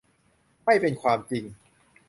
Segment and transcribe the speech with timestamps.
[0.65, 1.43] ไม่เป็นความจริง